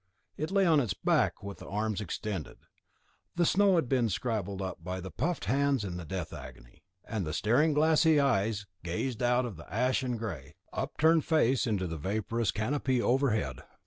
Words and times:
It 0.35 0.49
lay 0.49 0.65
on 0.65 0.79
its 0.79 0.95
back 0.95 1.43
with 1.43 1.59
the 1.59 1.67
arms 1.69 2.01
extended. 2.01 2.57
The 3.35 3.45
snow 3.45 3.75
had 3.75 3.87
been 3.87 4.09
scrabbled 4.09 4.59
up 4.59 4.83
by 4.83 4.99
the 4.99 5.11
puffed 5.11 5.45
hands 5.45 5.83
in 5.85 5.97
the 5.97 6.05
death 6.05 6.33
agony, 6.33 6.81
and 7.03 7.23
the 7.23 7.33
staring 7.33 7.75
glassy 7.75 8.19
eyes 8.19 8.65
gazed 8.81 9.21
out 9.21 9.45
of 9.45 9.57
the 9.57 9.71
ashen 9.71 10.17
grey, 10.17 10.55
upturned 10.73 11.23
face 11.23 11.67
into 11.67 11.85
the 11.85 11.97
vaporous 11.97 12.49
canopy 12.49 12.99
overhead. 12.99 13.57